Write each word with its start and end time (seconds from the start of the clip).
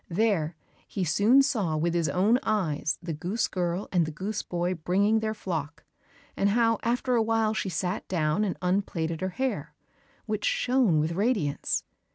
There 0.09 0.55
he 0.87 1.03
soon 1.03 1.43
saw 1.43 1.77
with 1.77 1.93
his 1.93 2.09
own 2.09 2.39
eyes 2.41 2.97
the 3.03 3.13
goose 3.13 3.47
girl 3.47 3.87
and 3.91 4.07
the 4.07 4.11
goose 4.11 4.41
boy 4.41 4.73
bringing 4.73 5.19
their 5.19 5.35
flock, 5.35 5.83
and 6.35 6.49
how 6.49 6.79
after 6.81 7.13
a 7.13 7.21
while 7.21 7.53
she 7.53 7.69
sat 7.69 8.07
down 8.07 8.43
and 8.43 8.57
unplaited 8.63 9.21
her 9.21 9.29
hair, 9.29 9.75
which 10.25 10.43
shone 10.43 10.99
with 10.99 11.11
radiance. 11.11 11.83